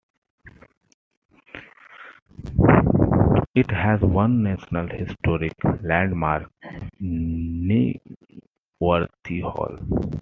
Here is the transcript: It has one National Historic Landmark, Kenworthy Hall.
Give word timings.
It 3.53 3.69
has 3.69 4.01
one 4.01 4.41
National 4.41 4.87
Historic 4.87 5.53
Landmark, 5.83 6.49
Kenworthy 6.99 7.99
Hall. 9.41 9.77